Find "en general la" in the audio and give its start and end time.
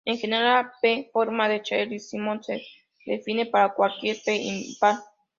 0.03-0.71